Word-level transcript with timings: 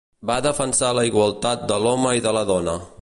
Va 0.29 0.37
defensar 0.45 0.89
la 0.99 1.03
igualtat 1.09 1.67
de 1.73 1.79
l'home 1.85 2.15
i 2.21 2.25
de 2.29 2.33
la 2.39 2.45
dona. 2.55 2.79